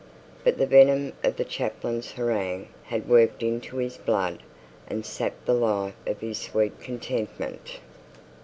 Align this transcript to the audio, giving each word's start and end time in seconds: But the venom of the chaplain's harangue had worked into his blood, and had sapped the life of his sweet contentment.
But 0.43 0.57
the 0.57 0.65
venom 0.65 1.13
of 1.23 1.35
the 1.37 1.45
chaplain's 1.45 2.13
harangue 2.13 2.69
had 2.85 3.07
worked 3.07 3.43
into 3.43 3.77
his 3.77 3.97
blood, 3.97 4.39
and 4.87 5.01
had 5.01 5.05
sapped 5.05 5.45
the 5.45 5.53
life 5.53 5.93
of 6.07 6.21
his 6.21 6.39
sweet 6.39 6.79
contentment. 6.81 7.79